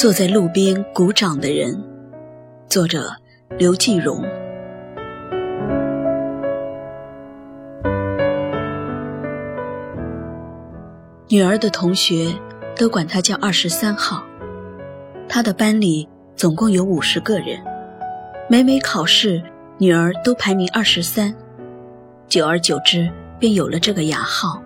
[0.00, 1.78] 坐在路边鼓掌的人，
[2.70, 3.12] 作者
[3.58, 4.24] 刘继荣。
[11.28, 12.34] 女儿的同学
[12.74, 14.24] 都管她叫二十三号。
[15.28, 17.62] 她的班里总共有五十个人，
[18.48, 19.42] 每每考试，
[19.76, 21.34] 女儿都排名二十三。
[22.26, 24.62] 久而久之，便有了这个雅号，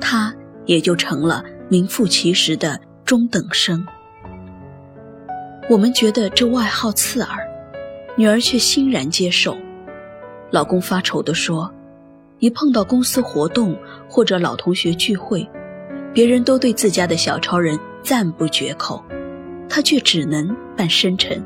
[0.00, 0.32] 她
[0.64, 3.84] 也就成了名副其实的中等生。
[5.66, 7.38] 我们觉得这外号刺耳，
[8.16, 9.56] 女儿却欣然接受。
[10.50, 11.72] 老公发愁地说
[12.38, 13.74] ：“一碰到公司活动
[14.06, 15.48] 或者老同学聚会，
[16.12, 19.02] 别人都对自家的小超人赞不绝口，
[19.66, 21.42] 他却只能扮深沉。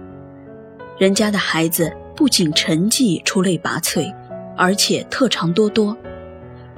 [0.98, 4.12] 人家的孩子不仅成绩出类拔萃，
[4.56, 5.96] 而且特长多多，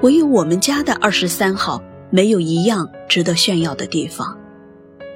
[0.03, 4.39] 唯有我们家的二十三号没有一样值得炫耀的地方，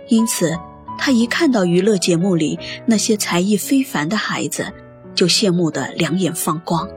[0.09, 0.57] 因此。”
[0.99, 4.73] 他一看到娱乐节目里那些才艺非凡的孩子，
[5.15, 6.89] 就羡慕得两眼放光。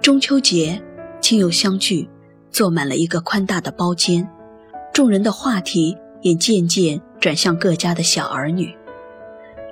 [0.00, 0.80] 中秋节，
[1.20, 2.08] 亲友相聚，
[2.50, 4.28] 坐满了一个宽大的包间，
[4.92, 8.72] 众人的话题也渐渐转向各家的小儿女。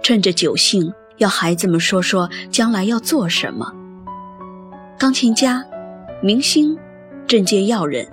[0.03, 3.73] 趁着酒兴，要孩子们说说将来要做什么。
[4.98, 5.64] 钢琴家、
[6.23, 6.77] 明星、
[7.27, 8.08] 政界要人，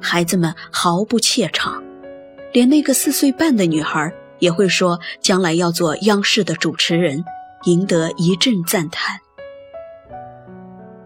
[0.00, 1.82] 孩子们毫不怯场。
[2.52, 7.24] 连那个四岁半的女孩也会说，将来要做央视的主持人，
[7.64, 9.20] 赢得一阵赞叹。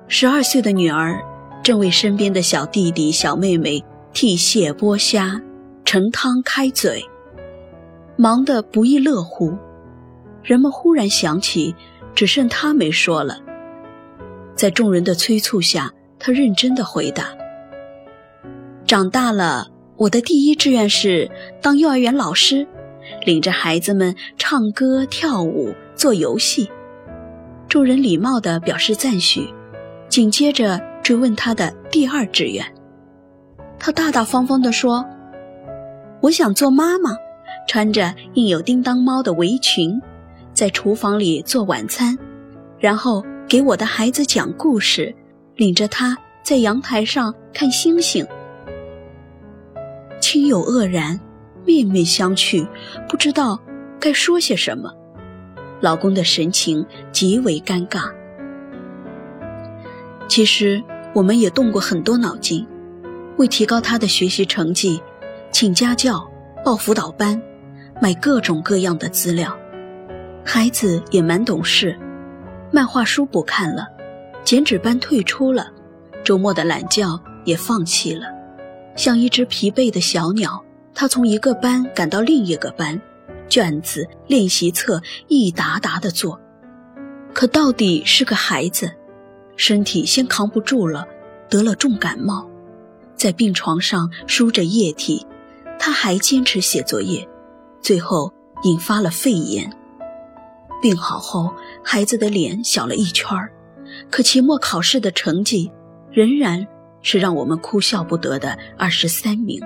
[0.08, 1.20] 十二岁的女儿
[1.62, 5.40] 正为身边的小弟弟、小妹妹剔蟹、剥虾、
[5.84, 7.04] 盛汤、开嘴，
[8.16, 9.56] 忙得不亦乐乎。
[10.42, 11.74] 人们忽然想起，
[12.14, 13.38] 只剩她没说了。
[14.54, 17.26] 在众人的催促下，她认真的回答
[18.86, 21.30] ：“长大了。”我的第一志愿是
[21.62, 22.66] 当幼儿园老师，
[23.24, 26.68] 领着孩子们唱歌、跳舞、做游戏。
[27.68, 29.48] 众人礼貌地表示赞许，
[30.08, 32.64] 紧接着追问他的第二志愿。
[33.78, 35.04] 他大大方方地说
[36.20, 37.16] ：“我想做妈妈，
[37.68, 40.00] 穿着印有叮当猫的围裙，
[40.52, 42.18] 在厨房里做晚餐，
[42.80, 45.14] 然后给我的孩子讲故事，
[45.54, 48.26] 领着他在阳台上看星星。”
[50.34, 51.20] 亲友愕然，
[51.64, 52.66] 面面相觑，
[53.08, 53.56] 不知道
[54.00, 54.92] 该说些什么。
[55.80, 58.10] 老公的神情极为尴尬。
[60.26, 60.82] 其实
[61.14, 62.66] 我们也动过很多脑筋，
[63.36, 65.00] 为提高他的学习成绩，
[65.52, 66.28] 请家教、
[66.64, 67.40] 报辅导班、
[68.02, 69.56] 买各种各样的资料。
[70.44, 71.96] 孩子也蛮懂事，
[72.72, 73.86] 漫画书不看了，
[74.42, 75.68] 剪纸班退出了，
[76.24, 77.06] 周末的懒觉
[77.44, 78.33] 也放弃了。
[78.96, 83.00] 像一只疲惫的小鸟，他从一个班赶到另一个班，
[83.48, 86.40] 卷子、练习册一沓沓的做。
[87.32, 88.92] 可到底是个孩子，
[89.56, 91.06] 身体先扛不住了，
[91.48, 92.48] 得了重感冒，
[93.16, 95.26] 在病床上输着液体，
[95.78, 97.28] 他还坚持写作业，
[97.82, 98.32] 最后
[98.62, 99.72] 引发了肺炎。
[100.80, 103.50] 病好后，孩子的脸小了一圈儿，
[104.10, 105.72] 可期末考试的成绩
[106.12, 106.64] 仍然。
[107.04, 109.62] 是让我们哭笑不得的二十三名。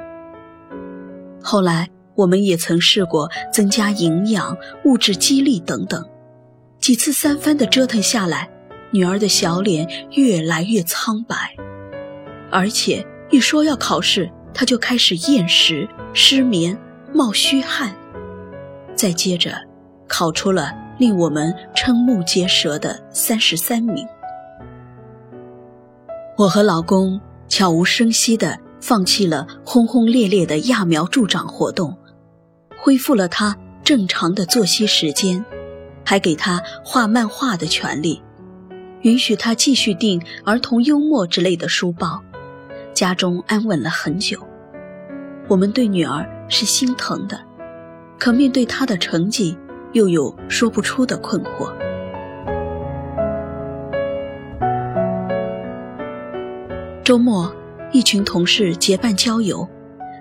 [1.43, 4.54] 后来我们也曾试过增加营养、
[4.84, 6.04] 物质激励等等，
[6.81, 8.50] 几次三番的折腾下来，
[8.91, 11.56] 女儿的小脸越来越苍白，
[12.50, 16.76] 而且一说要考试，她就开始厌食、失眠、
[17.15, 17.94] 冒虚汗。
[18.97, 19.55] 再接着，
[20.09, 24.05] 考出了令我们瞠目结舌的三十三名。
[26.37, 27.19] 我和老公。
[27.48, 31.97] 悄无声息地放弃了轰轰烈烈的揠苗助长活动，
[32.76, 35.44] 恢复了他正常的作息时间，
[36.04, 38.22] 还给他画漫画的权利，
[39.03, 42.22] 允许他继续订儿童幽默之类的书报，
[42.94, 44.46] 家中安稳了很久。
[45.49, 47.40] 我们对女儿是心疼的，
[48.19, 49.56] 可面对她的成绩，
[49.93, 51.72] 又有说不出的困惑。
[57.08, 57.50] 周末，
[57.90, 59.66] 一群同事结伴郊游，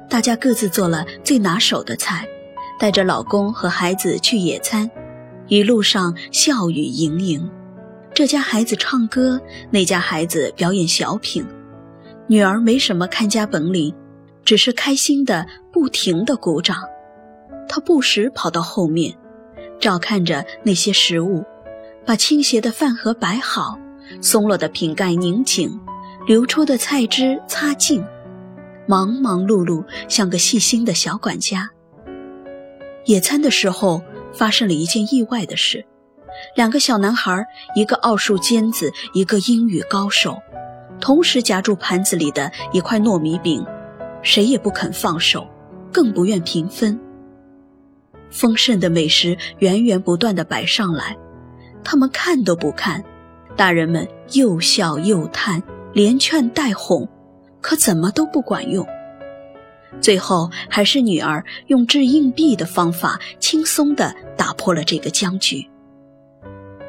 [0.10, 2.26] 大家各自做了最拿手的菜，
[2.80, 4.90] 带着老公和孩子去野餐，
[5.48, 7.52] 一路上笑语盈盈。
[8.14, 11.46] 这家孩子唱歌，那家孩子表演小品，
[12.28, 13.94] 女儿没什么看家本领，
[14.46, 16.78] 只是开心的不停的鼓掌。
[17.68, 19.14] 她不时跑到后面，
[19.78, 21.44] 照看着那些食物，
[22.06, 23.78] 把倾斜的饭盒摆好，
[24.22, 25.78] 松了的瓶盖拧紧。
[26.28, 28.06] 流出的菜汁擦净，
[28.86, 31.70] 忙忙碌碌，像个细心的小管家。
[33.06, 34.04] 野餐的时候
[34.34, 35.86] 发生了一件意外的事：
[36.54, 37.46] 两个小男孩，
[37.76, 40.38] 一个奥数尖子，一个英语高手，
[41.00, 43.66] 同时夹住盘子里的一块糯米饼，
[44.22, 45.48] 谁也不肯放手，
[45.94, 47.00] 更不愿平分。
[48.30, 51.18] 丰盛的美食源源不断的摆上来，
[51.86, 53.02] 他们看都不看，
[53.56, 55.64] 大人们又笑又叹，
[55.98, 57.10] 连劝带哄，
[57.60, 58.86] 可怎么都不管用。
[60.00, 65.68] 最后还是女儿用掷硬币的方法，轻松地打破了这个僵局。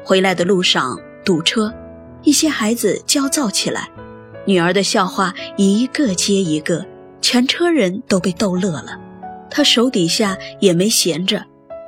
[0.05, 0.95] 回来的路上
[1.25, 1.73] 堵车，
[2.21, 3.89] 一些孩子焦躁起来，
[4.45, 6.85] 女儿的笑话一个接一个，
[7.19, 8.95] 全车人都被逗乐了。
[9.49, 11.43] 她手底下也没闲着，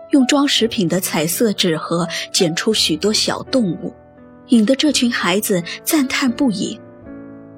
[0.10, 3.94] 用装食品的彩色纸盒剪出许多小动物，
[4.48, 6.82] 引得这群孩子赞叹不已。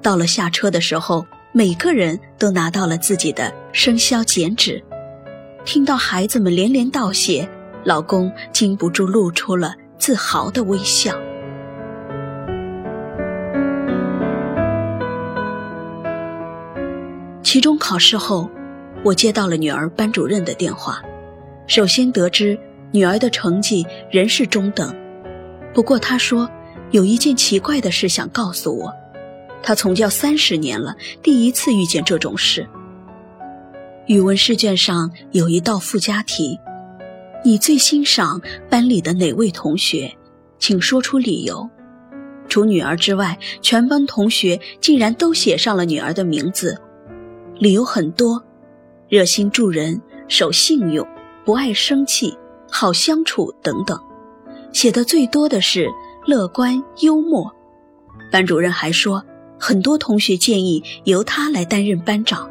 [0.04, 1.26] 到了下车的时候。
[1.56, 4.82] 每个人都拿到了自己的生肖剪纸，
[5.64, 7.48] 听到孩子们连连道谢，
[7.84, 11.16] 老公禁不住露出了自豪的微笑。
[17.44, 18.50] 期中考试后，
[19.04, 21.00] 我接到了女儿班主任的电话，
[21.68, 22.58] 首先得知
[22.90, 24.92] 女儿的成绩仍是中等，
[25.72, 26.50] 不过她说
[26.90, 28.92] 有一件奇怪的事想告诉我。
[29.66, 32.68] 他从教三十年了，第一次遇见这种事。
[34.06, 36.60] 语文试卷上有一道附加题
[37.42, 40.14] ：“你最欣赏班里的哪位同学？
[40.58, 41.66] 请说出理由。”
[42.46, 46.78] 除女儿之外，全班同学竟然都写上了女儿的名字，
[47.56, 48.44] 理由很多：
[49.08, 51.08] 热心助人、守信用、
[51.42, 52.36] 不爱生气、
[52.70, 53.98] 好相处等等。
[54.72, 55.88] 写的最多的是
[56.26, 57.50] 乐观幽默。
[58.30, 59.24] 班主任还说。
[59.58, 62.50] 很多同学建议由他来担任班长，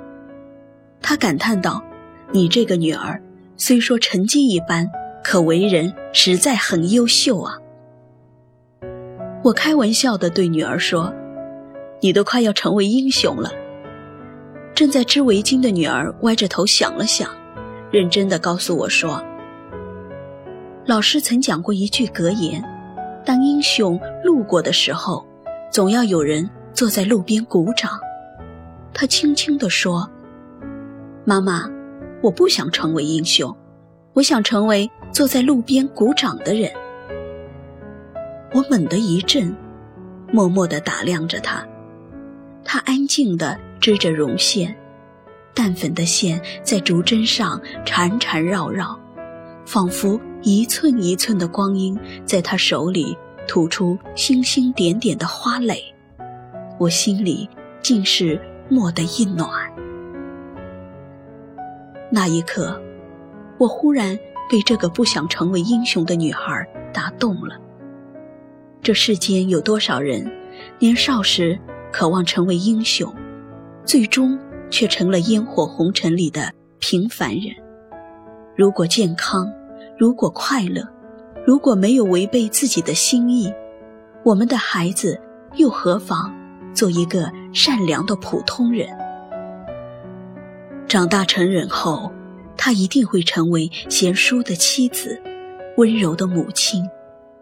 [1.01, 1.83] 他感叹道
[2.31, 3.21] ：“你这个女儿
[3.57, 4.89] 虽说成绩一般，
[5.23, 7.59] 可为人实在很优秀啊。”
[9.43, 11.13] 我开玩笑地对女儿说
[12.01, 13.51] ：“你都快要成为英雄了。”
[14.73, 17.29] 正在织围巾的女儿歪着头想了想，
[17.91, 19.23] 认真地告诉我说
[20.87, 22.63] ：“老师曾讲过一句格言，
[23.23, 25.23] 当英雄路过的时候，
[25.69, 27.99] 总要有人。”坐在路边鼓掌，
[28.93, 30.09] 他轻轻地说
[31.23, 31.69] ：“妈妈，
[32.21, 33.55] 我不想成为英雄，
[34.13, 36.71] 我想成为坐在路边鼓掌的人。”
[38.53, 39.55] 我猛地一震，
[40.31, 41.63] 默默地打量着他。
[42.63, 44.75] 他安静地织着绒线，
[45.53, 48.99] 淡粉的线在竹针上缠缠绕绕，
[49.65, 51.95] 仿佛一寸一寸的光阴
[52.25, 53.15] 在他手里
[53.47, 55.92] 吐出星星点点的花蕾。
[56.83, 57.49] 我心里
[57.81, 58.37] 竟是
[58.69, 59.49] 蓦地一暖。
[62.11, 62.77] 那一刻，
[63.57, 64.19] 我忽然
[64.49, 67.55] 被这个不想成为英雄的女孩打动了。
[68.81, 70.29] 这世间有多少人，
[70.77, 71.57] 年少时
[71.89, 73.15] 渴望成为英雄，
[73.85, 74.37] 最终
[74.69, 77.55] 却成了烟火红尘里的平凡人？
[78.57, 79.49] 如果健康，
[79.97, 80.85] 如果快乐，
[81.47, 83.53] 如果没有违背自己的心意，
[84.25, 85.17] 我们的孩子
[85.55, 86.42] 又何妨？
[86.73, 88.89] 做一个善良的普通人，
[90.87, 92.11] 长大成人后，
[92.57, 95.21] 他一定会成为贤淑的妻子、
[95.77, 96.83] 温柔的母亲，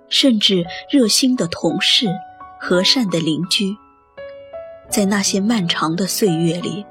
[0.09, 2.07] 甚至热心的同事、
[2.59, 3.75] 和善的邻居。
[4.89, 6.85] 在那些漫长的岁月里，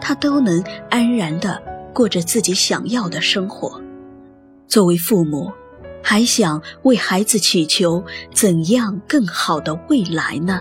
[0.00, 1.62] 他都能安然地
[1.92, 3.78] 过着自己想要的生活。
[4.66, 5.52] 作为父母，
[6.02, 8.02] 还想为孩子祈求
[8.32, 10.60] 怎样更好的未来呢？